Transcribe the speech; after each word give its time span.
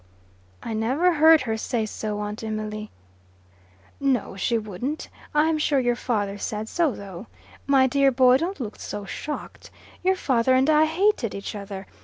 "I 0.63 0.73
never 0.73 1.13
heard 1.13 1.41
her 1.41 1.55
say 1.57 1.85
so, 1.85 2.21
Aunt 2.21 2.43
Emily." 2.43 2.89
"No; 3.99 4.35
she 4.35 4.57
wouldn't. 4.57 5.09
I 5.35 5.47
am 5.47 5.59
sure 5.59 5.79
your 5.79 5.95
father 5.95 6.39
said 6.39 6.67
so, 6.67 6.93
though. 6.93 7.27
My 7.67 7.85
dear 7.85 8.09
boy, 8.09 8.37
don't 8.37 8.59
look 8.59 8.79
so 8.79 9.05
shocked. 9.05 9.69
Your 10.03 10.15
father 10.15 10.55
and 10.55 10.71
I 10.71 10.85
hated 10.85 11.35
each 11.35 11.53
other. 11.53 11.85